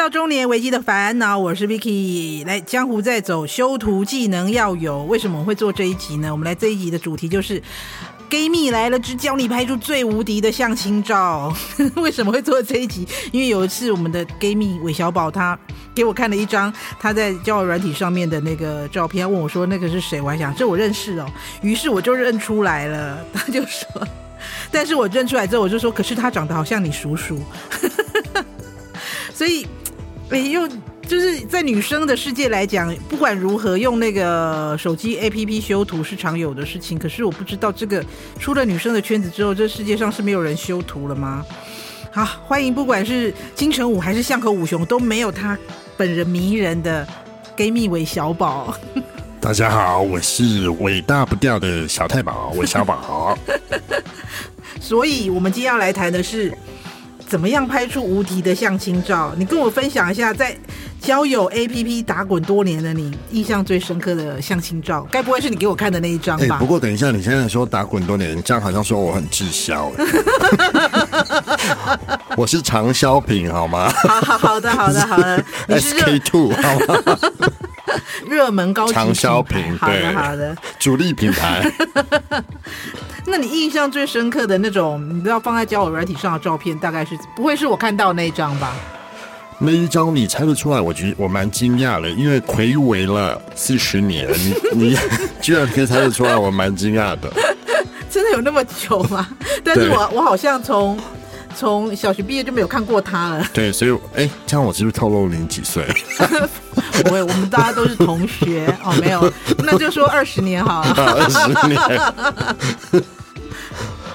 [0.00, 2.42] 到中年危机的烦恼，我是 Vicky。
[2.46, 5.02] 来，江湖在走，修图技能要有。
[5.02, 6.32] 为什么我会做这一集呢？
[6.32, 7.62] 我们来这一集的主题就是
[8.30, 11.54] 闺蜜来了之教你拍出最无敌的相亲照。
[11.96, 13.06] 为什么会做这一集？
[13.30, 15.58] 因为有一次我们的闺蜜韦小宝，她
[15.94, 20.18] 给我看了一张她在交友软体上面的那个照片，问我说那个是谁？
[20.18, 21.26] 我还想这我认识哦。
[21.60, 23.22] 于是我就认出来了。
[23.34, 24.08] 她就说，
[24.72, 27.38] 但是我认出来之后，我就说，可是他长得好像你叔叔。
[29.34, 29.66] 所以，
[30.30, 30.68] 哎，又
[31.08, 36.96] 就是在女生的世界来讲，不管如何用那个手机 APP 修图是常有的事情。
[36.96, 38.04] 可是我不知道这个
[38.38, 41.44] 出了女生的圈子之后，这世界上是没有人修图了吗？
[42.12, 45.58] 好，欢迎不管是金城武还是巷口武雄，都没有他
[45.96, 47.04] 本人迷人的
[47.56, 48.72] 闺蜜韦小宝。
[49.40, 53.36] 大家好，我是伟大不掉的小太保韦小宝。
[54.80, 56.56] 所以，我们今天要来谈的是。
[57.30, 59.32] 怎么样拍出无敌的相亲照？
[59.36, 60.52] 你跟我分享一下，在
[61.00, 66.56] 交友 APP 打滚多年的你，印象最深刻的相亲照，该不会是你给我看的那一张吧？
[66.56, 69.92] 欸、不过等一下，你现在说打滚多年，这样好像说我很滞销。
[72.36, 73.88] 我是长销品，好吗？
[74.08, 77.18] 好好好的好的好的，你是 SK two 好吗？
[78.28, 81.62] 热门高级畅销品，好的好的， 主力品牌。
[83.26, 88.74] 那你印象最深刻的那种，你都要放在交友软体上的照片，大概是不会是我看到的那一张吧？
[89.62, 90.80] 那一张你猜得出来？
[90.80, 94.98] 我觉得我蛮惊讶的，因为睽违了四十年，你你
[95.40, 97.30] 居然可以猜得出来，我蛮惊讶的。
[98.10, 99.28] 真的有那么久吗？
[99.62, 100.98] 但是我我好像从
[101.54, 103.46] 从小学毕业就没有看过他了。
[103.52, 105.86] 对，所以哎，这样我是不是透露你几岁？
[107.02, 108.92] 不会，我们大家都是同学哦。
[109.00, 110.94] 没有，那就说二十年好了。
[110.94, 113.02] 二十年。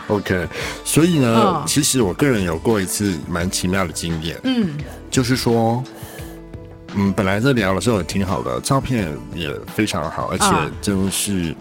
[0.08, 0.48] OK，
[0.84, 4.78] 所以呢，哦、其实我个人有过一次蛮奇妙的经验，嗯，
[5.10, 5.84] 就是说，
[6.94, 10.46] 嗯，本来在聊的时候也挺好的，照片也非常好，而且
[10.80, 11.56] 就是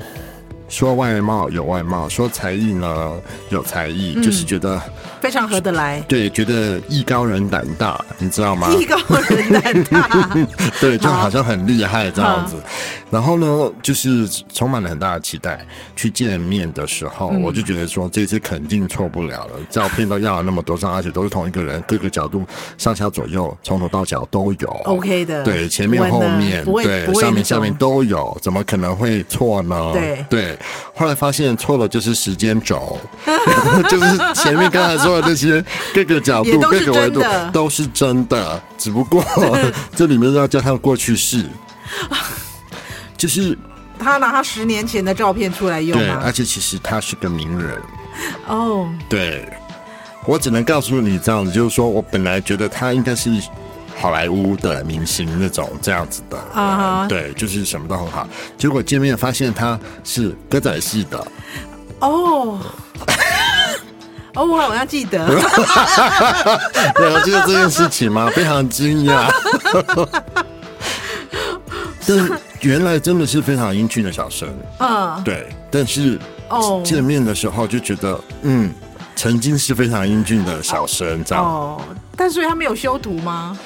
[0.75, 3.13] 说外貌有外貌，说才艺呢
[3.49, 4.81] 有才艺，嗯、就是觉得。
[5.21, 8.69] 非常合得来，对，觉得艺高人胆大，你知道吗？
[8.75, 8.97] 艺高
[9.31, 10.37] 人胆大，
[10.81, 12.57] 对，就好像很厉害这样子。
[13.09, 15.65] 然后呢，就是充满了很大的期待。
[15.97, 19.53] 去见面的时候，嗯、我就觉得说这次肯定错不了了。
[19.71, 22.45] 照片都要了那么多张，而且都是同一个人，各个角度、
[22.77, 25.43] 上下左右、从头到脚都有，OK 的。
[25.45, 29.93] 对，前面后面，对，上面下面都有，怎么可能会错呢？
[29.95, 30.59] 对对。
[30.95, 32.99] 后来发现错了，就是时间轴，
[33.91, 35.25] 就是前面刚才说的。
[35.25, 37.21] 这些各个角度、各个维度
[37.53, 39.25] 都是真的，只不过
[39.97, 41.47] 这里面要加上过去式，
[43.17, 43.59] 就是
[43.99, 45.99] 他拿他十年前的照片出来用。
[45.99, 47.83] 对，而且其实他是个名人
[48.47, 48.89] 哦。
[49.09, 49.49] 对，
[50.25, 53.31] 我只能告诉你这样子，就是说我本来觉得他应该是
[53.97, 58.29] 好莱坞的明星那种这样子的啊，对，就是什么都很好。
[58.59, 61.27] 结果见面发现他是歌仔戏的
[62.01, 62.61] 哦。
[64.35, 65.25] 哦，我好像记得，
[66.97, 68.29] 对，我记得这件事情吗？
[68.35, 69.33] 非常惊讶。
[72.07, 74.49] 但原来真的是非常英俊的小生，
[74.81, 75.49] 嗯，对。
[75.71, 76.19] 但是
[76.49, 78.75] 哦，见面的时候就觉得，嗯，
[79.15, 81.45] 曾经是非常英俊的小生，这样。
[81.45, 81.81] 哦，
[82.17, 83.57] 但所以他没有修图吗？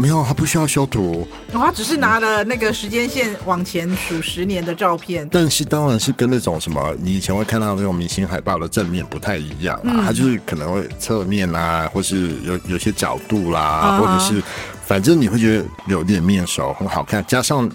[0.00, 5.28] 没有，他不需要修图，他只是拿了那个时间线往前数十年的照片。
[5.30, 14.42] 但是当然是跟那种什么你以前会看到那种明星海报的正面不太一样啊，他就是可能会侧面啦，或是有有些角度啦，或者是
[14.86, 17.70] 反正你会觉得有点面熟，很好看，加上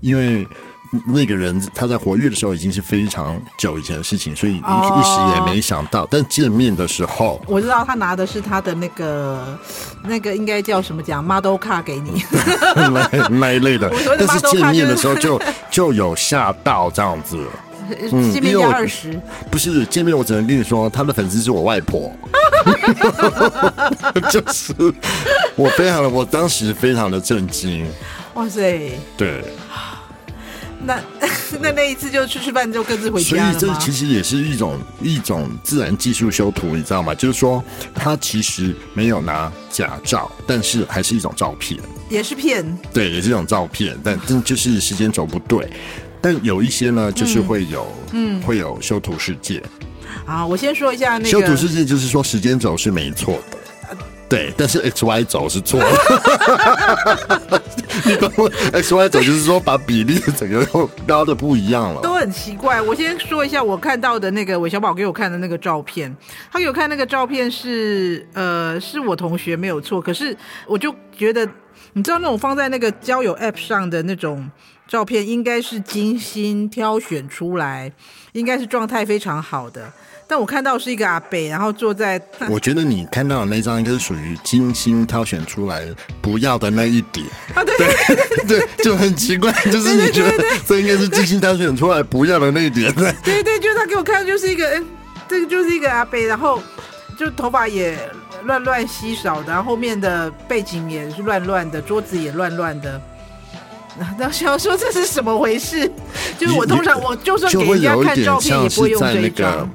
[0.00, 0.44] 因为。
[1.06, 6.06] 那个人他在活跃的时候已经是非常久以前的事情，所以一一时也没想到。
[6.10, 9.58] 但见面的时候，我知道他拿的是他的那个
[10.02, 12.24] 那个应该叫什么奖，model 卡给你
[12.74, 13.90] 那那一类的。
[14.18, 17.38] 但是见面的时候就就有吓到这样子。
[18.12, 19.20] 嗯，见面加二十，
[19.50, 22.12] 不是见面，我只能跟你说，他的粉丝是我外婆，
[24.30, 24.72] 就是
[25.56, 27.84] 我非常的，我当时非常的震惊。
[28.34, 29.42] 哇塞，对。
[30.84, 30.98] 那
[31.60, 33.52] 那那一次就吃吃饭就各自回家？
[33.52, 37.14] 所以这其实也是一种一种自然技术修图，你知道吗？
[37.14, 37.62] 就是说
[37.94, 41.78] 他其实没有拿假照，但是还是一种照片，
[42.08, 42.64] 也是骗。
[42.92, 45.70] 对，也是一种照片，但但就是时间轴不对。
[46.22, 49.62] 但有一些呢，就是会有嗯会有修图世界。
[50.26, 53.58] 啊，我先说一下那个修图世界，就是说时间轴是没错的。
[54.30, 57.60] 对，但是 X Y 轴是错的。
[58.06, 62.00] 你懂吗？X Y 轴就是说把比例整个都标的不一样了。
[62.00, 62.80] 都很奇怪。
[62.80, 66.16] 我先说一下我看到的那个韦小宝给我看的那个照片，
[66.52, 70.34] 他给我看那个照片是呃是我同学没有错，可是
[70.66, 71.44] 我就觉得
[71.94, 74.48] 你知道那种放在那个交友 App 上的那种
[74.86, 77.92] 照片，应该是精心挑选出来，
[78.32, 79.92] 应该是状态非常好的。
[80.30, 82.20] 但我看到是一个阿伯，然后坐在。
[82.48, 85.82] 我觉得你看到的那张应该是属于精心挑选出来
[86.22, 87.26] 不要的那一点。
[87.52, 92.94] 啊，对对 对，就很奇怪，就是你觉得这应该是精心挑选出来不要的那一点。
[92.94, 94.80] 对对对，就是他给我看，就是一个，哎，
[95.28, 96.62] 这个就是一个阿伯，然后
[97.18, 97.98] 就头发也
[98.44, 103.02] 乱乱稀少的，然后后面的背景也是乱乱的，桌子也乱乱的。
[104.16, 105.90] 然后想说这是什么回事？
[106.38, 109.68] 就是我通常我就算给人家看照片，也不会用这一张。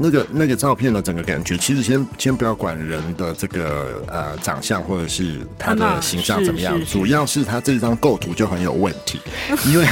[0.00, 9.20] 那个那个照片的整个感觉，其实先先不要管人的这个呃长相或者是他的形象怎么样，主要是他这张构图就很有问题，
[9.66, 9.86] 因为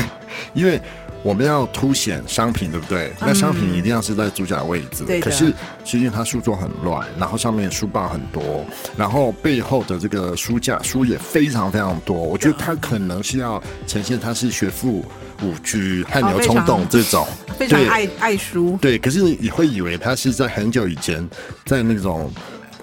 [0.54, 0.80] 因为
[1.22, 3.12] 我们要凸显商品，对不对？
[3.20, 5.46] 那商品一定要是在主角位置，可是
[5.84, 8.64] 实际上他书桌很乱，然后上面书报很多，
[8.96, 15.04] 然后背后的这个书架书也非常非常多，我觉得他可能是要呈现他是学富
[15.42, 15.78] 五车
[16.08, 17.26] 汗牛冲动这种。
[17.56, 21.26] 非常爱爱书，对，可是你会以为他是在很久以前，
[21.64, 22.30] 在那种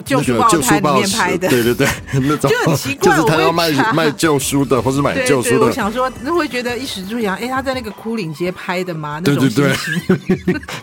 [0.03, 1.87] 旧书报摊里面拍的，对对对，
[2.21, 5.67] 那种就很奇怪， 就是他要卖卖旧书的，或是买旧书的。
[5.67, 9.21] 我想说，那会觉得一时之想，哎，他在那个枯岭街拍的吗？
[9.21, 9.71] 对对对，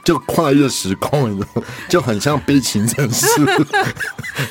[0.05, 1.43] 就跨越时空，
[1.89, 3.27] 就很像悲情城市。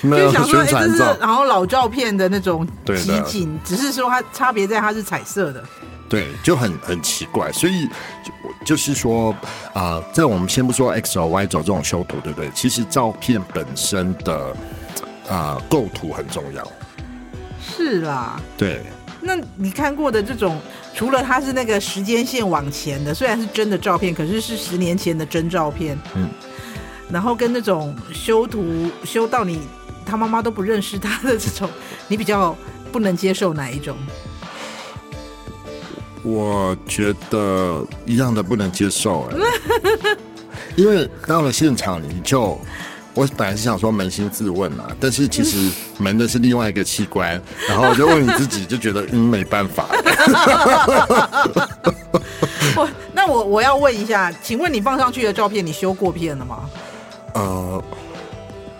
[0.03, 2.67] 就想说，哎，这是然后老照片的那种
[2.97, 5.63] 集锦，只是说它差别在它是彩色的。
[6.09, 7.87] 对，就很很奇怪，所以
[8.23, 9.31] 就就是说
[9.73, 12.49] 啊、呃，在我们先不说 X 轴 Y 轴这种修图，对不对？
[12.55, 14.47] 其实照片本身的
[15.29, 16.67] 啊、呃、构图很重要。
[17.61, 18.41] 是啦。
[18.57, 18.81] 对。
[19.21, 20.59] 那你看过的这种，
[20.95, 25.95] 除了它是那个时间线往前的，虽然是真的照片，可是是十年前的真照片。
[26.15, 26.27] 嗯。
[27.11, 29.59] 然后跟那种修图修到你
[30.05, 31.69] 他妈妈都不认识他的这种，
[32.07, 32.55] 你比较
[32.91, 33.95] 不能接受哪一种？
[36.23, 39.37] 我觉得一样的不能接受哎，
[40.75, 42.59] 因为到了现场你就，
[43.13, 49.87] 我本来是想说扪心自问嘛，但是其实扪的是另外一个器官，然后我就问你自己，就觉得嗯没办法。
[52.75, 56.69] 我那我我要问一下，请问你放上去的照片你修过片了吗？
[57.33, 57.83] 呃，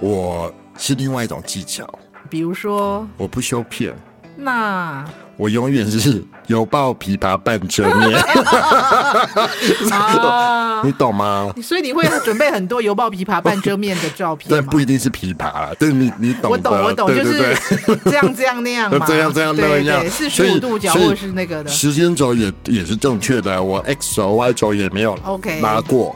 [0.01, 1.87] 我是另外一种技巧，
[2.29, 3.95] 比如说我不修片，
[4.35, 5.05] 那。
[5.39, 8.21] 我永远是犹抱琵琶半遮面，
[10.83, 11.53] 你懂吗？
[11.63, 16.51] 所以你会准备很多犹抱琵琶半遮面的照片，但不一定是琵琶啦，对，你你懂？
[16.51, 17.55] 我懂，我懂，就是
[18.03, 26.13] 这样这样那样嘛， 这样这样那样，四十五度角或是那个的，时间轴也也是正确的，我 X 轴 Y 轴也没有 OK 拿过。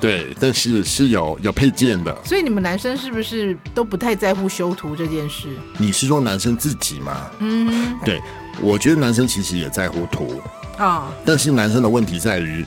[0.00, 5.48] 对，但是是有有配件的，所以你们男生是不是都不太在乎修图这件事？
[5.76, 7.30] 你是说男生自己吗？
[7.38, 8.20] 嗯，对，
[8.60, 10.40] 我觉得男生其实也在乎图
[10.78, 12.64] 啊，哦、但是男生的问题在于，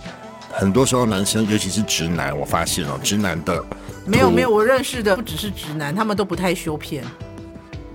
[0.51, 3.63] 很多时候男生，尤其是直男，我发现哦，直男的
[4.05, 7.03] 没有没有，我认识的不只是直男，他们都不太修片，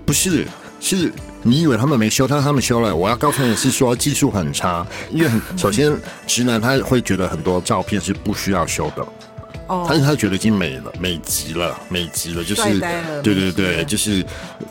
[0.04, 0.46] 不是
[0.80, 1.12] 是。
[1.44, 2.94] 你以为他们没修，但他们修了。
[2.94, 5.96] 我要告诉你是说技术很差，因为首先
[6.26, 9.06] 直男他会觉得很多照片是不需要修的。
[9.68, 12.62] 哦，但是他觉得已经美了，美极了，美极了，就是
[13.22, 14.24] 对对对，就是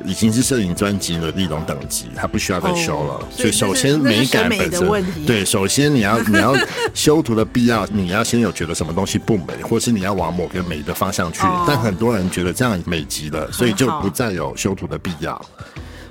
[0.03, 3.19] 已经是摄影专辑的那种等级，他不需要再修了。
[3.31, 6.55] 所以首先美感本身，对，首先你要你要
[6.93, 11.39] 修图的必要， 你要先有觉得什么东西不美，或是你要往某个美的方向去。
[11.67, 15.39] 但很多人觉得这样美极了，所以就不再有修图的必要。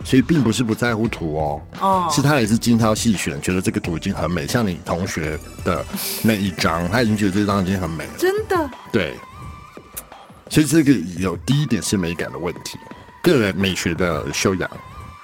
[0.06, 4.46] 所以并不是不在乎图哦，哦，是他也是精挑细选，觉得这个图已经很美。
[4.46, 5.84] 像你同学的
[6.22, 8.70] 那一张，他已经觉得这张已经很美了，真的。
[8.92, 9.16] 对，
[10.48, 12.78] 所以这个有第一点是美感的问题，
[13.20, 14.70] 个人美学的修养。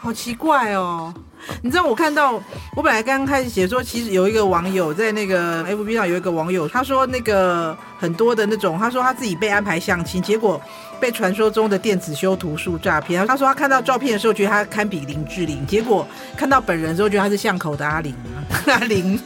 [0.00, 1.14] 好奇怪哦。
[1.62, 2.42] 你知道我看到，
[2.76, 10.60] 我本来刚刚开始写说，其实有一个网友在那个 FB 上有一个网友，他说那个很多的那种，他说他自己被安排相亲，结果
[11.00, 13.26] 被传说中的电子修图术诈骗。
[13.26, 16.06] 他说他看到照片的时候觉得他堪比林志玲，结果
[16.36, 18.14] 看到本人的时候觉得他是巷口的阿玲。
[18.66, 19.18] 阿玲，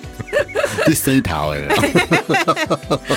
[0.86, 1.62] 第三条哎，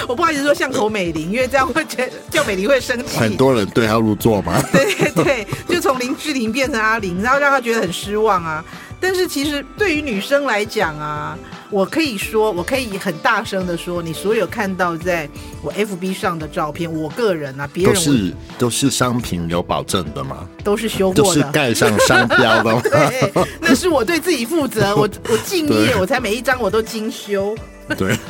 [0.08, 3.18] 我不好意思说巷口美 玲，因为这样会觉得叫美玲会生气。
[3.18, 4.62] 很多人对他入座吗？
[4.74, 8.63] 对对对，就从林志玲变成阿玲，然后让他觉得很失望啊。
[9.00, 11.38] 但是其实对于女生来讲啊，
[11.70, 15.27] 我可以说，我可以很大声的说，你所有看到在
[15.62, 20.48] 我 FB 上的照片，我个人啊，别人都是都是商品有保证的吗？
[20.63, 22.82] 都是修过的，都是盖上商标的吗？
[22.89, 27.56] 对，那是我对自己负责，我我敬业，我才每一张我都精修。
[27.98, 28.18] 对。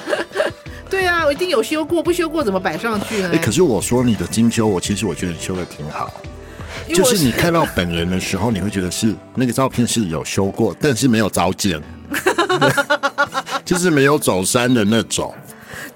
[0.90, 3.30] 对啊，我一定有修过，不修过怎么摆上去呢？
[3.34, 6.12] 哎，可是我说你的精修，我其实我觉得你修的挺好。
[6.88, 11.82] 是就是你看到本人的时候，你会觉得是那个照片是有修过，但是没有糟践，
[13.66, 15.34] 就是没有走山的那种。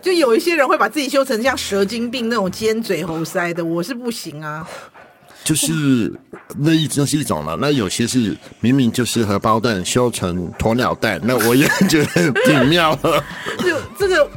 [0.02, 4.68] 就有一些人会把自己修成像蛇精病那种尖嘴猴腮的，我是不行啊。
[5.46, 6.14] 就是
[6.58, 13.22] 那一种是一种了，那有些是明明就是荷包蛋修成鸵鸟蛋，那我也觉得挺妙的。
[13.60, 14.30] 就这个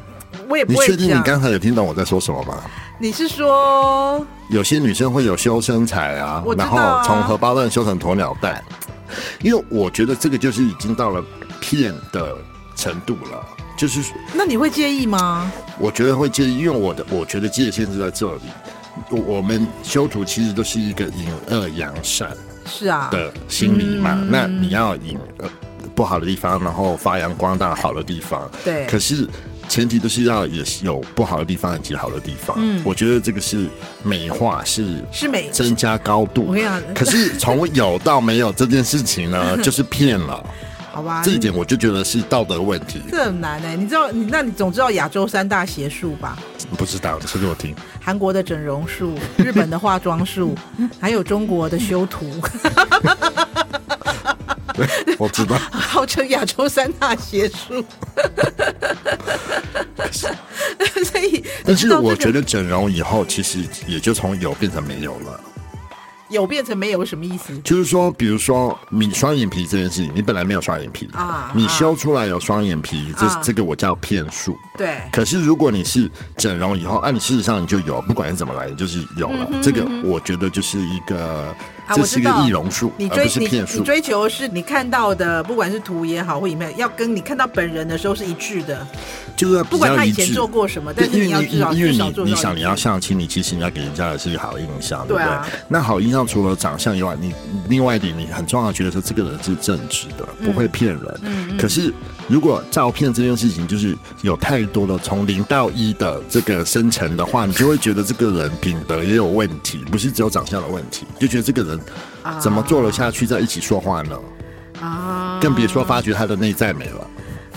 [0.49, 0.87] 我也不会。
[0.87, 2.61] 你确定你刚才有听懂我在说什么吗？
[2.99, 8.63] 你是说有些女生会有修身材啊，啊然后从荷包蛋修成鸵鸟蛋，
[9.43, 11.23] 因为我觉得这个就是已经到了
[11.61, 12.35] 骗的
[12.75, 13.45] 程度了。
[13.77, 14.01] 就是
[14.33, 15.53] 那你会介意吗？
[15.79, 18.43] 我觉得会介意，因为我的我觉得界限是在这里。
[19.11, 22.35] 我们修图其实都是一个引恶扬善，
[22.65, 24.13] 是啊的心理嘛。
[24.15, 25.49] 嗯、那你要引呃
[25.95, 28.51] 不好的地方，然后发扬光大好的地方。
[28.65, 28.87] 对。
[28.87, 29.29] 可是
[29.69, 32.57] 前提都是要也是有不好的地方以及好的地方。
[32.59, 32.83] 嗯。
[32.85, 33.67] 我觉得这个是
[34.03, 36.55] 美化，是是美增加高度。
[36.95, 40.45] 可是从有到没有这件事情呢， 就是骗了。
[40.93, 43.03] 好吧，这一点我就觉得是道德问题。
[43.11, 46.39] 这很难哎、欸，你知道你那你总知道亚洲三大邪术吧？
[46.79, 47.75] 不知道，说给我听。
[48.01, 50.55] 韩国的整容术，日本的化妆术，
[50.99, 52.31] 还有中国的修图。
[55.19, 57.85] 我知道，号称亚洲三大邪术。
[61.05, 65.41] 所以，但是我觉得整容以后，其实也就从有变成没有了。
[66.29, 67.57] 有变成没有什么意思？
[67.65, 74.57] 就是说，比如说你双眼皮这件事情，你本来没有双眼皮啊，你修出来有双眼皮，这这个我叫骗术。
[74.77, 74.97] 对。
[75.13, 79.49] 可是如果你是整容以后，按你事实上你就有，不管是怎么来的，就是有了。
[79.63, 81.55] 这个我觉得就是一个，
[81.95, 83.79] 这是一个易容术，而不是骗术。
[83.79, 88.87] 你追求是你看到的，不管是图也好或影片，要跟你看到本人的时候是一致的。
[89.37, 95.33] 就是不管他以前做过什么，但是你要至少因为你你想你要相亲，你其实你要给人家的是一个好印象，对不对？
[95.69, 97.35] 那好印象除了长相以外，你
[97.69, 101.21] 另外一点你很重要，觉得说这个人是正直的，不会骗人。
[101.23, 101.57] 嗯。
[101.59, 101.93] 可是
[102.29, 111.81] 如果照片这件事情就是有太多的从零到一的这个生成的话，你就会觉得这个人品德也有问题，不是只有长相的问题，就觉得这个人
[112.39, 114.17] 怎么做了下去在一起说话呢？
[114.81, 117.07] 啊，更别说发掘他的内在美了。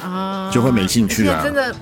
[0.01, 1.41] 啊，就会没兴趣啊！
[1.43, 1.75] 真的，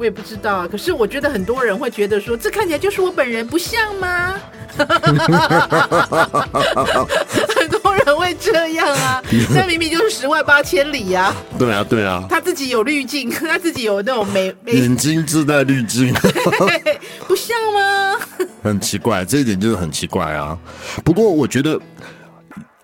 [0.00, 0.66] 我也不知道啊。
[0.66, 4.34] 可是我觉得很多人会觉得说，这看起来就是我本人，不像吗？
[4.74, 4.88] 很
[7.68, 9.22] 多人会这样啊，
[9.54, 11.34] 那明明就是十万八千里呀！
[11.58, 16.14] 对啊，对啊，他自己有滤镜， 他自己有那种美，美眼睛自带滤镜，
[17.28, 18.16] 不像吗？
[18.62, 20.58] 很奇怪，这一点就是很奇怪啊。
[21.04, 21.78] 不过我觉得，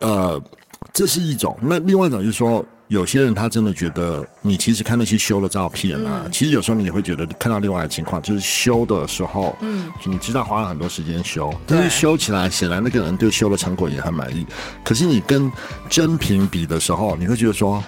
[0.00, 0.42] 呃，
[0.92, 1.56] 这是一种。
[1.62, 2.62] 那另外一种就是说。
[2.88, 14.46] 有些人他真的觉得，你其实看那些修的照片啊，嗯、其实有时候你也会觉得看到另外的情况，就是修的时候，嗯，你知道花了很多时间修，但是修起来显然那个人对修的成果也很满意。
[14.84, 15.50] 可是你跟
[15.88, 17.82] 真品比的时候，你会觉得说，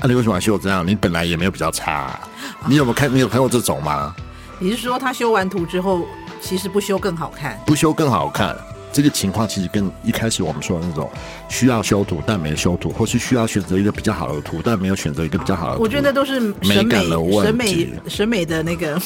[0.00, 0.86] 啊，你为什么要修这样？
[0.86, 2.20] 你本来也没有比较差，啊，
[2.68, 3.14] 你有没有看？
[3.14, 4.14] 你有看过这种吗？
[4.58, 6.06] 你是说他修完图之后，
[6.42, 7.58] 其实不修更好看？
[7.64, 8.54] 不修更好看。
[8.96, 11.10] 这个情况其实跟一开始我们说的那种
[11.50, 18.98] 需要修图但没修图，或是需要选择一个比较好的图但没有选择一个比较好的图，我觉得都是美感的问题，审美审美的那个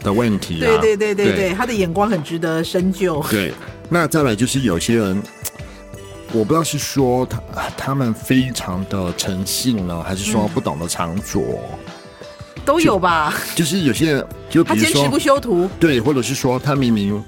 [0.00, 0.60] 的问题。
[0.60, 3.22] 对对对对对，他的眼光很值得深究。
[3.30, 3.52] 对，
[3.90, 5.22] 那再来就是有些人，
[6.32, 11.60] 我不知道是说他他们非常的诚信呢，还是说不懂得藏拙，
[12.64, 13.34] 都有吧？
[13.54, 17.22] 就是有些人就比如说他坚持不修图，对，或者是说他明明。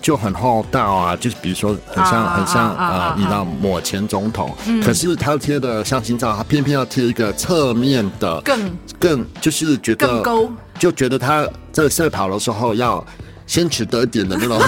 [0.00, 3.14] 就很厚道啊，就是比如说很像、啊、很像啊，啊。
[3.18, 13.04] 你知道抹前总统，嗯、可是他贴的相亲照，他偏偏要贴一个侧面的，更更就是觉得更勾，就觉得他在赛跑的时候要
[13.46, 14.60] 先取得一点的那种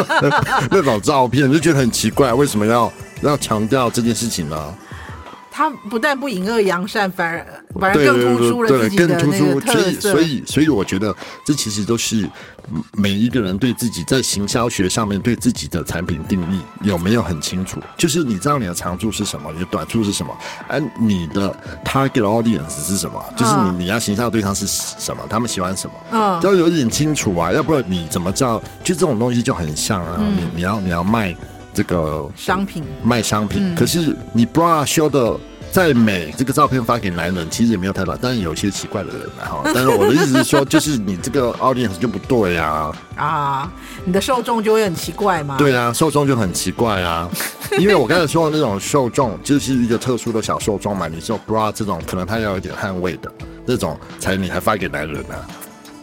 [0.70, 4.74] 那种照片，就觉得很奇怪，为什么要要强调这件事情呢？
[5.52, 7.46] 他不但不隐恶扬善，反而
[7.78, 9.82] 反而更突出了自己的那个特色。
[9.82, 12.26] 所以，所以，所以，我觉得这其实都是
[12.94, 17.78] 每一个人对自己在行销学上面对自己的产品定义有没有很清楚。
[17.98, 20.34] 就是你知道你的长处是什么，你的短处是什么，
[20.66, 21.54] 而你的
[21.84, 28.58] target audience 是什么，就是你你要行销对象是什么，他们喜欢什么，嗯，都要有一点清楚啊，要不然你怎么知道？
[28.82, 31.36] 就这种东西就很像啊，你你要你要卖。
[31.74, 35.36] 这个商品卖商品，可是你 bra 修的
[35.70, 39.62] 再美，这个照片发给男人其实也没有太大，但是有些奇怪的人哈。
[39.72, 42.92] 但是我的意思是说，就是你这个 audience 就不对呀。
[43.16, 43.72] 啊，
[44.04, 45.56] 你的受众就会很奇怪吗？
[45.58, 47.26] 对啊，受众就很奇怪啊。
[47.80, 51.08] 因为我刚才说的那种受众，就是一个特殊的小受众嘛。
[51.08, 53.32] 你说 bra 这种，可能他要有点捍卫的
[53.64, 55.34] 那种，才你还发给男人呢？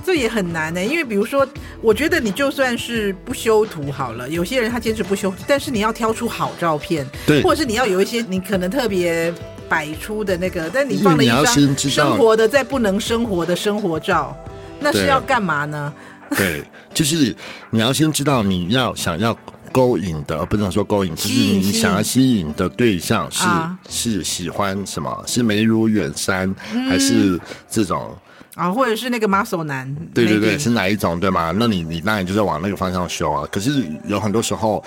[0.10, 1.48] 这也很难呢、欸，因为比如说，
[1.84, 9.32] 我觉得你就算是不修图好了，有些人他坚持不修，但是你要挑出好照片，对，或者是你要有一些你可能特别
[9.70, 11.46] 摆出的那个，但你放了一张
[11.78, 14.36] 生活的在不能生活的生活照，
[14.80, 15.94] 那是要干嘛呢？
[16.36, 17.36] 对，就是
[17.70, 19.38] 你要先知道你要想要
[19.72, 23.46] 勾引的，不能说勾引，就是你想要吸引的对象是
[23.88, 25.24] 是喜欢什么？
[25.28, 26.52] 是眉如远山，
[26.90, 27.40] 还是
[27.70, 28.18] 这种？
[28.60, 29.96] 啊，或者是那个 muscle 男？
[30.14, 31.18] 对对对，是哪一种？
[31.18, 31.54] 对吗？
[31.56, 33.48] 那你你当然就是往那个方向修啊。
[33.50, 34.84] 可是有很多时候，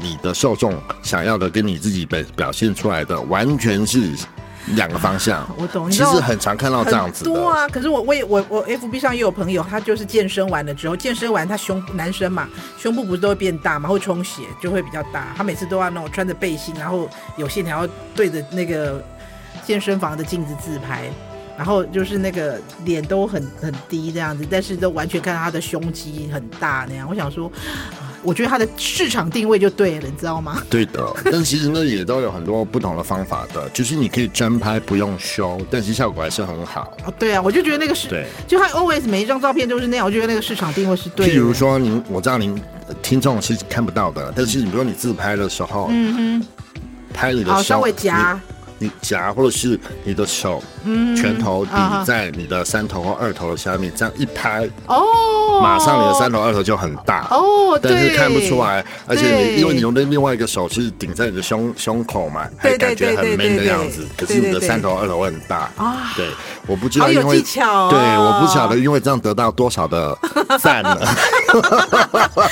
[0.00, 4.12] 你的受众想要的跟你自己表表现出来的完全是
[4.76, 5.44] 两个方向。
[5.58, 7.68] 我懂，其实很常看到这样子多啊。
[7.68, 15.34] 可是我我也我我 FB 上也有朋友，他就是健身完了之后，健身完他胸男生嘛，胸部不是都会变大嘛，会充血就会比较大。
[15.36, 19.04] 他每次都要那种穿着背心，然后有线条对着那个
[19.64, 21.10] 健身房的镜子自拍。
[21.56, 27.08] 然后就是那个脸都很很低这样子，但是都完全看到他的胸肌很大那样。
[27.08, 27.50] 我想说，
[28.22, 30.62] 我觉得他的市场定位就对了，你知道吗？
[30.68, 36.92] 对的， 但其实呢也都有很多不同的方法的，就是你可以真拍不用修，但是效果还是很好。
[37.06, 41.32] 哦，对啊，我就觉得那个是，对，就他 always 每一张照片都是那样，我觉得那个市场定位是对的。
[41.32, 42.60] 譬如说您，我知道您
[43.02, 46.46] 听众是看不到的，但是你说你自拍的时候，嗯哼，
[47.14, 48.38] 拍你的好稍微夹。
[48.48, 48.55] 你
[49.00, 51.72] 夹或者是你的手，嗯，拳头抵
[52.04, 66.12] 在你的三头或二头的下面，这样一拍，哦，马上你的三头二头就很大，哦，但是看不出来，而且你因为你用的另外一个手是顶在你的胸胸口嘛，还感觉很 man 的样子，可是你的三头二头会很大啊。
[66.16, 66.28] 对，
[66.66, 70.16] 我不知道因为对，我不晓得因为这样得到多少的
[70.60, 70.98] 赞呢。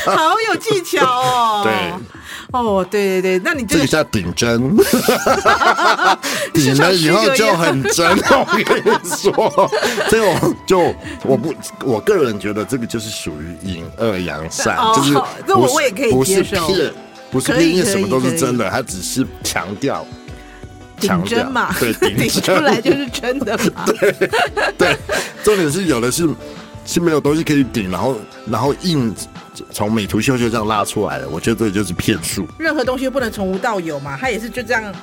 [0.06, 1.62] 好有技巧哦。
[1.64, 1.92] 对。
[2.52, 4.76] 哦，对对对，那你这个叫顶真，
[6.54, 8.06] 顶了以后就很真。
[8.30, 9.70] 我跟你说，
[10.08, 15.14] 这种就我不，我个人觉得这个就是属于隐恶扬善，就是
[15.46, 16.92] 这我我也可以接受，不是骗，
[17.32, 20.06] 不是骗，因为什么都是真的，他只是强调
[21.00, 24.12] 顶真嘛，对， 顶出来就是真的嘛，对
[24.78, 24.96] 对，
[25.42, 26.28] 重点是有的是
[26.86, 28.16] 是没有东西可以顶，然后
[28.46, 29.14] 然后硬。
[29.70, 32.46] 从美图秀秀这样拉出来的，我觉得这就是骗术。
[32.58, 34.94] 任何东西都不能从无到有嘛，他也是就这样，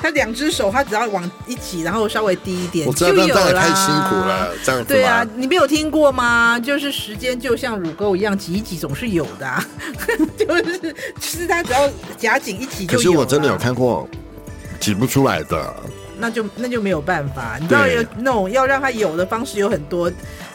[0.00, 3.52] 他两只手他只要往一起，然后稍微低一点我知道就有了。
[3.54, 4.88] 太辛苦了，这样子。
[4.88, 6.58] 对啊，你没有听过吗？
[6.58, 9.64] 就是时间就像乳沟一样，挤一挤总是有的，啊，
[10.38, 12.98] 就是其实他只要夹紧一挤就有。
[12.98, 14.08] 可是我真的有看过
[14.80, 15.74] 挤不出来的，
[16.18, 17.56] 那就那就没有办法。
[17.60, 20.10] 你知道有那种要让他有的方式有很多。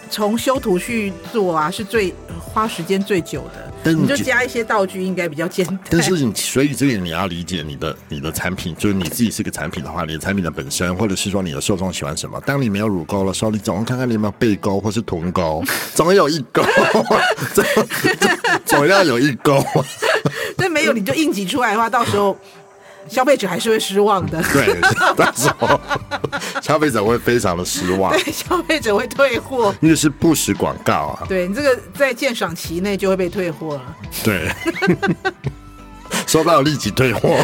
[0.10, 3.71] 从修图去做啊，是最花时间最久的。
[3.84, 5.80] 但你就加一些道具，应该比较简单。
[5.89, 12.39] 但是你，所以这个你要理解你的你的产品，就是你自己是个产品的话，你的产品的本身，或者是说你的受众喜欢什么。
[12.41, 15.63] 当你没有乳沟的时候，你总要看看你有没有背沟或是臀沟，
[15.95, 16.63] 总有一沟，
[17.56, 17.65] 总
[18.65, 19.65] 总要有一沟。
[20.58, 22.38] 那没有你就硬挤出来的话，到时候。
[23.10, 24.80] 消费者还是会失望的， 对，
[25.16, 25.80] 到时候
[26.62, 34.50] 消费者会非常的失望，对，消费者会退货，因为是不实广告啊，对你这个在鉴赏期内就会被退货了，对，
[36.26, 37.38] 收到立即退货，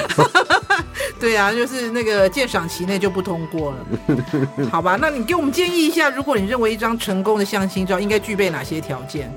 [1.19, 4.97] 对啊，就是那个鉴赏期内就不通过了，好吧？
[4.99, 9.31] 那你给我们建议一下，如果你认为一张成功的相亲照应该具备哪些条件？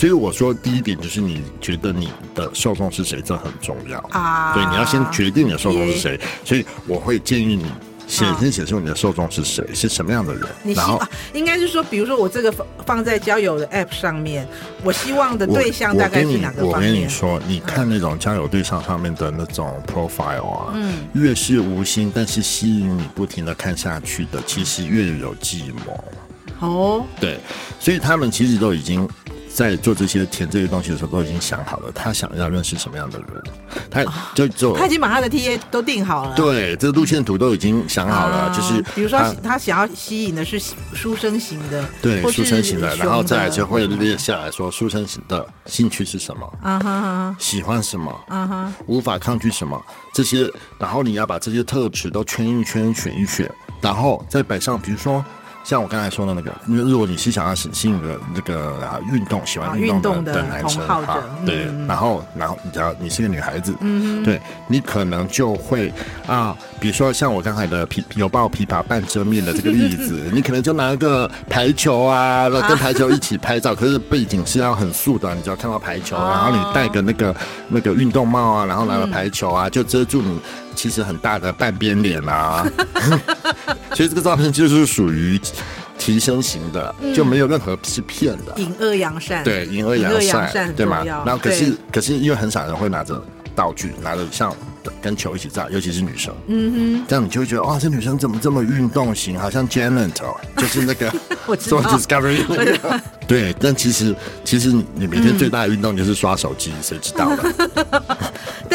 [0.00, 4.54] 所以我说，第一点就是你觉得你的受众是谁，这很重要啊。
[4.54, 6.18] 对，你要先决定你的受众是谁。
[6.42, 7.66] 所以我会建议你
[8.06, 10.42] 写先写出你的受众是谁，是什么样的人。
[10.62, 14.48] 你希望应该是说，比如说我这个放放在交友的 App 上面，
[14.82, 16.92] 我希望的对象大概是哪个方面？
[16.92, 26.04] 我跟你说，你看那种交友对象上面的那种 profile 啊，嗯，越是无心但是吸引你不停的看下去的，其实越有计谋。
[26.60, 27.38] 哦，对，
[27.78, 29.06] 所以他们其实都已经。
[29.52, 33.42] 在做这些填这些东西的时候，都已经想好了，他想要认识什么样的人，
[33.90, 36.34] 他就做，他已经把他的 TA 都定好了。
[36.36, 40.58] 对，这个路线图都已经想好了，啊、就是比如说他，他想要吸引的是
[40.94, 49.80] 书生型的，对，书生型的，然后再就会列下来说书生型的兴趣是什么，啊哈哈，喜欢什么，啊哈，无法抗拒什么，
[50.14, 55.24] 这些，然后你要把这些特质都圈一圈，选一选，然后再摆上，比如说。
[55.62, 65.92] 像我刚才说的那个，因为如果你是想要吸引的这个啊运动喜欢运动的男生哈，对，然后然后你知道你是个女孩子，嗯，对，你可能就会
[66.26, 77.36] 啊，比如说像我刚才的琵有抱琵琶半遮面的这个例子， 你可能就拿个排球啊，跟排球一起拍照，可是背景是要很素的，你只要看到排球，然后你戴个那个
[77.68, 80.40] 那个运动帽啊，然后拿个排球啊，就遮住你
[80.80, 82.66] 其实很大的半边脸啊。
[83.92, 85.38] 其实这个照片就是属于
[85.98, 88.54] 提升型的，就没有任何是骗的。
[88.56, 91.04] 隐恶扬善，对，隐恶扬善，对吗？
[91.04, 93.22] 然后可是可是因为很少人会拿着
[93.54, 94.54] 道具，拿着像。
[95.02, 100.10] 跟球一起照，尤其是女生，嗯哼，这样你就会觉得哇，这女生怎么这么运动型，好像 Janet，
[100.56, 101.12] 就是那个
[101.56, 102.42] 做 Discovery，
[103.28, 108.29] 对，但其实其实你每天最大的运动就是刷手机，谁、嗯、知道的？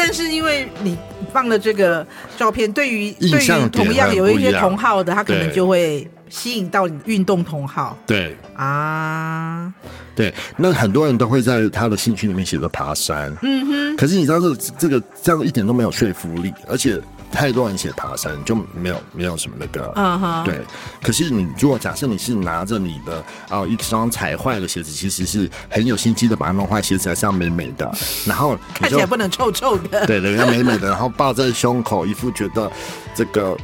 [0.06, 0.96] 但是因为你
[1.32, 9.74] 放了这个照片，对于对于同样有一些同好的，他可能就会吸引到你运动同好，对啊。
[10.14, 13.96] 对，那很多人都会在他的兴趣里面写着爬山，嗯哼。
[13.96, 20.44] 可是你知道这这个这样一点都没有说服力，而且太多人写爬山就没有没有什么那个，嗯哼。
[20.44, 20.60] 对，
[21.02, 27.90] 可是你如果假设你是拿着你的啊一双踩坏的鞋子，其实是很有心机的把它弄坏，鞋子还是要美美的，
[28.26, 32.70] 然后看起来不能臭臭的，对对，要美美的，然后抱在胸口，一副觉得
[33.14, 33.56] 这个。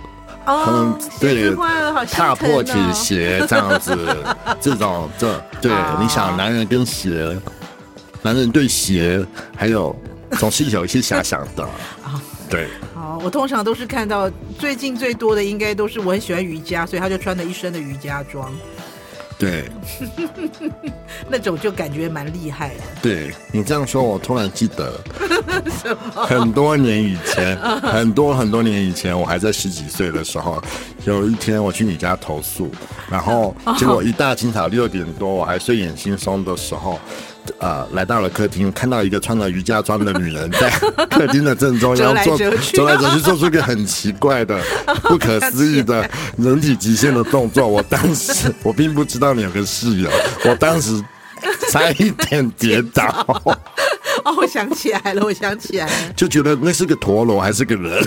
[0.45, 1.55] 哦、嗯，对，
[2.11, 3.97] 踏破铁鞋这样子，
[4.61, 5.71] 这种这对，
[6.01, 7.41] 你想男人跟鞋，
[8.23, 9.25] 男人对鞋
[9.57, 9.95] 还有
[10.39, 11.63] 总是有一些遐想的
[12.03, 12.69] 啊，对。
[12.95, 18.53] 好，我通常都是看到最近最多的，应该都是我很喜欢瑜伽，所以他就穿了一身的瑜伽装。
[19.39, 19.65] 对，
[21.29, 22.75] 那种就感觉蛮厉害的。
[23.03, 25.01] 对，你这样说，我突然记得
[26.15, 30.63] 很多年以前，很多很多年以前，我还在十几岁的时候，
[31.05, 32.71] 有一天我去你家投宿，
[33.11, 37.01] 然后结果一大清早六点多，我还睡眼惺忪的时候。
[37.63, 40.69] 呃，来到了客厅，看到一个穿着瑜伽装的女人在
[41.09, 42.45] 客厅的正中央做走
[42.85, 44.61] 来走去， 做出一个很奇怪的、
[45.05, 47.67] 不可思议的人体极限的动作。
[47.67, 50.11] 我当时我并不知道你有个室友，
[50.45, 51.01] 我当时
[51.71, 53.25] 差一点跌倒。
[54.25, 58.05] 哦，我想起来了，我想起来了，就觉得那是个陀螺还是个人？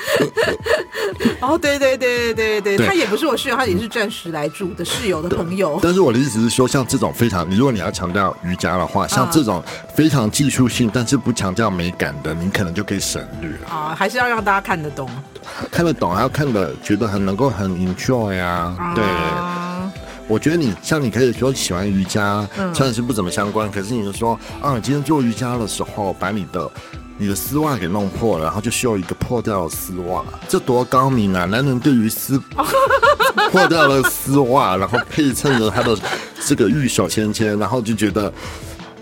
[1.40, 5.78] 哦，对对对对对对，他也不是我室友，他也是暂时来住的室友的朋友。
[5.82, 9.62] 但是我的意思是说，像这种非常，你如果你要强调瑜伽的话，像这种
[9.94, 13.94] 非常技术性，但是不强调美感的，你可能就可以省略啊。
[13.96, 15.08] 还是要让大家看得懂，
[15.70, 18.74] 看得懂，还要看得觉得很能够很 enjoy 呀。
[18.94, 19.04] 对，
[20.28, 26.70] 我觉得你像你可以说喜欢瑜伽，虽然是不怎么相关，可是你就说啊，你今天做瑜伽的时候，把你的。
[27.20, 31.44] 你的丝袜给弄破了，然后就绣一个破掉的丝袜，这多高明啊！
[31.44, 32.40] 男人对于丝
[33.52, 35.94] 破掉了丝袜，然后配衬着他的
[36.46, 38.32] 这个玉手芊芊，然后就觉得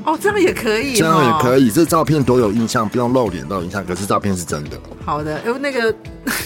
[0.02, 1.70] 哦，这样也可以，这样也可以。
[1.70, 3.86] 这照片多有印象，不用露脸都有印象。
[3.86, 4.76] 可是照片是真的。
[5.06, 5.94] 好的，因为那个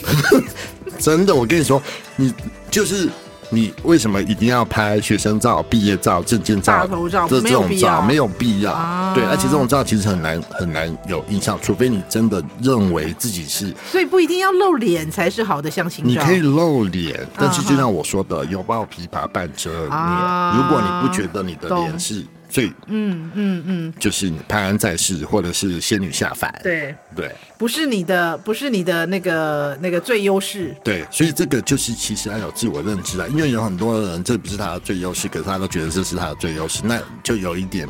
[1.01, 1.83] 真的，我跟你说，
[2.17, 2.35] 你
[2.71, 3.09] 就是。
[3.53, 7.29] 你为什么一定要拍学生照、毕业照、证件照、大头照？
[7.29, 8.73] 这这种照没有必要。
[8.73, 13.73] 啊、对，而且这种照其实很难很难有印象，除非你真的认为自己是。
[13.91, 16.11] 所以不一定要露脸才是好的相亲照。
[16.11, 19.91] 你可以露脸，但是就像我说的，有抱琵琶半遮面。
[19.91, 22.25] 啊、如果你不觉得你的脸是。
[22.53, 26.95] 最嗯嗯嗯，就是你泰安在世，或者是仙女下凡，对。
[27.17, 37.89] 对，不是你的，不是你的那个那个最优势，对，所以这个就是其实要有自我认知啊，因为有很多人这不是他的最优势，可是他都觉得这是他的最优势，那就有一点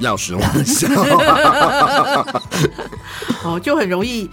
[0.00, 0.88] 药石妄笑，
[3.44, 4.28] 哦，就很容易。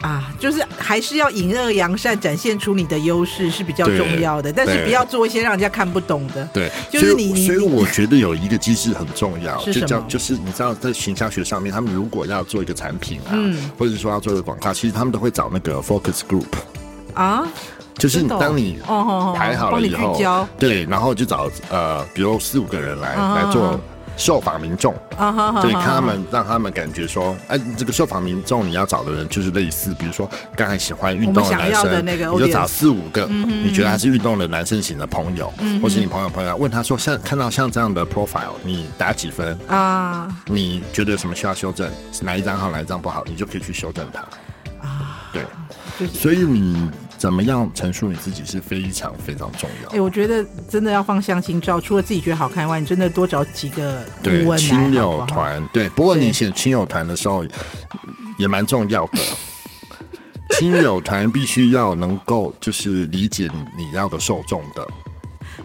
[0.00, 6.48] 啊，就是还是要隐恶扬善，展现出你的优势是比较重要的，但是不要做一些让人家看不懂的。
[6.52, 7.46] 对，就是你。
[7.46, 16.46] 所以我觉得有一个机制很重要，就叫就是你知道在形象学上面，他们如果要做一个产品啊，嗯、或者说要做一个广告，其实他们都会找那个 focus group
[17.14, 17.44] 啊，
[17.96, 18.78] 就是当你
[19.34, 23.80] 排好了以后，对，然后就找呃，比如四五个人来、啊、来做。
[24.18, 35.50] 受访民众啊，对，看他们，让他们感觉说，哎，这个受访民众你要找的人就是类似，比如说刚才喜欢运动的男生，你就找四五个，你觉得他是运动的男生型的朋友，
[35.80, 40.28] 或是你朋友朋友问他说，像看到像这样的 profile，你打几分啊？
[40.46, 41.88] 你觉得有什么需要修正？
[42.20, 43.22] 哪一张好，哪一张不好？
[43.24, 44.20] 你就可以去修正它
[44.86, 45.30] 啊。
[45.32, 46.90] 对，所以你。
[47.18, 49.88] 怎么样陈述你自己是非常非常重要。
[49.90, 55.62] 哎、欸，我觉得真的要放相亲照，除了自己觉得好看以外，你真的多找几个对、亲友团。
[55.72, 57.44] 对，不过你写亲友团的时候
[58.38, 59.18] 也蛮重要的。
[60.58, 64.86] 亲友团必须要能够就是理解你你要的受众的。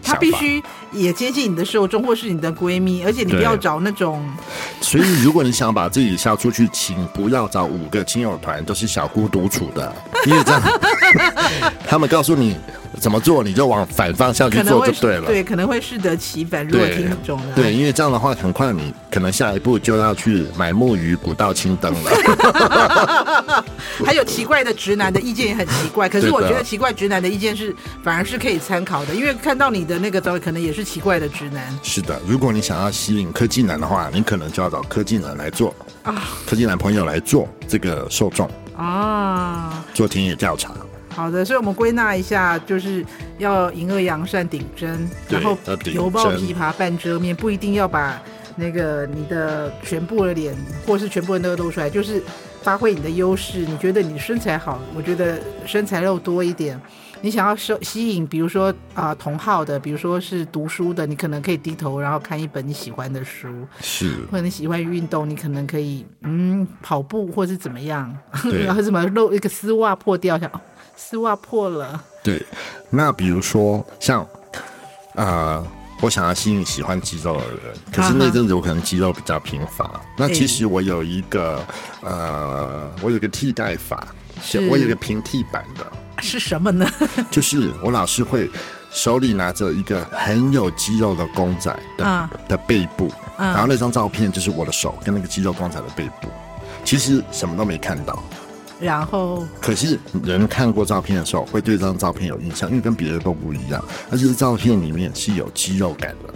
[0.04, 0.62] 他必须
[0.92, 4.24] 也接近你的受众，或是你的闺蜜，而且你不要找那种。
[4.80, 9.94] 所以，如果你想把自己销出去，请不要找五个亲友团都是小姑独处的，
[10.26, 10.62] 因为这样，
[11.88, 12.56] 他们告诉你
[13.04, 15.26] 怎么做，你就往反方向去做就对了。
[15.26, 16.66] 对，可能会适得其反。
[16.66, 23.64] 如果听懂了，对，因为这样的话，很快你可能下一步就要去买木鱼、古道、青灯了。
[24.06, 31.62] 还有奇怪的直男的意见也很奇怪，可是我觉得奇怪直男的意见是反而是可以参考的，因为看到你的那个照，可能也是奇怪的直男。
[31.82, 40.70] 是的，如果你想要吸引科技男的话，你可能就要找科技男来做啊，科技男朋友来做这个受众啊，做田野调查。
[41.14, 43.04] 好的，所以我们归纳一下，就是
[43.38, 45.56] 要迎恶扬善顶真，然后
[45.94, 48.20] 犹抱琵琶半遮面，不一定要把
[48.56, 50.54] 那个你的全部的脸
[50.86, 52.22] 或是全部的那个露出来，就是
[52.62, 53.60] 发挥你的优势。
[53.60, 56.80] 你觉得你身材好，我觉得身材肉多一点。
[57.20, 63.48] 你想要收吸引，比如说啊、呃、同好的，比如说是读书的，你可能可以低头然后看一本你喜欢的书，
[63.80, 68.14] 是，或者你喜欢运动，你可能可以嗯跑步或是怎么样，
[68.66, 70.50] 然后什么露一个丝袜破掉，像
[70.96, 72.02] 丝袜破了。
[72.22, 72.44] 对，
[72.90, 74.22] 那比如说像
[75.14, 75.66] 啊、呃，
[76.00, 81.64] 我想要吸引喜欢肌肉的人，可是那阵子我可能肌肉比较贫乏，啊、那其实我有一个
[82.02, 84.08] 呃，我有一个替代法，
[84.42, 85.86] 是我有一个平替版的。
[86.22, 86.88] 是什么呢？
[87.30, 88.48] 就是我老是会
[88.90, 96.28] 手里拿着一个很有肌肉的公仔的、嗯、的背部，嗯、然后那张照片就是我的手跟那个肌肉公仔的背部，
[96.84, 98.22] 其实什么都没看到。
[98.80, 106.34] 然后，可是人看过照片的时候会对这张照片有印象，因为跟别的都不一样，而且照片里面是有肌肉感的。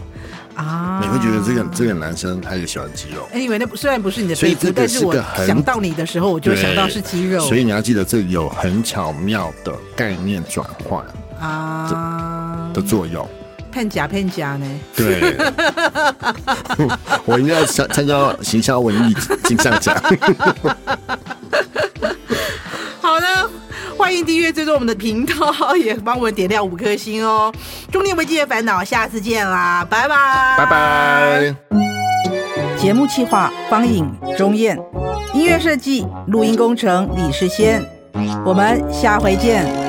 [0.54, 1.00] 啊！
[1.00, 3.28] 你会觉得这个这个男生他也喜欢肌肉。
[3.32, 5.14] 哎，因为那虽然不是你的背部，但是我
[5.46, 7.38] 想到你的时候，我就想到是肌肉。
[7.46, 11.04] 所以你要记得，这有很巧妙的概念转换
[11.40, 13.24] 啊的作用。
[13.70, 14.66] 骗假骗假呢？
[14.96, 15.36] 对，
[17.24, 19.94] 我应该要参参加行销文艺金像奖。
[23.18, 23.50] 好的。
[23.96, 27.52] 欢迎订阅、追踪我们的频道，也帮我们点亮五颗星哦！
[27.90, 31.54] 中年危机的烦恼，下次见啦，拜拜，拜拜。
[32.76, 34.78] 节目企划：方颖、钟燕，
[35.34, 37.84] 音乐设计、录音工程：李世先。
[38.44, 39.87] 我们下回见。